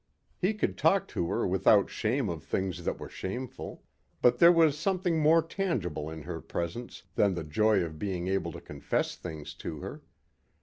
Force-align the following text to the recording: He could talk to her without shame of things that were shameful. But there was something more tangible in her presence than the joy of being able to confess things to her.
He 0.39 0.55
could 0.55 0.79
talk 0.79 1.07
to 1.09 1.27
her 1.29 1.45
without 1.47 1.91
shame 1.91 2.27
of 2.27 2.41
things 2.43 2.85
that 2.85 2.97
were 2.99 3.07
shameful. 3.07 3.83
But 4.23 4.39
there 4.39 4.51
was 4.51 4.75
something 4.75 5.19
more 5.19 5.43
tangible 5.43 6.09
in 6.09 6.23
her 6.23 6.41
presence 6.41 7.03
than 7.13 7.35
the 7.35 7.43
joy 7.43 7.81
of 7.83 7.99
being 7.99 8.27
able 8.27 8.51
to 8.53 8.61
confess 8.61 9.15
things 9.15 9.53
to 9.61 9.81
her. 9.81 10.01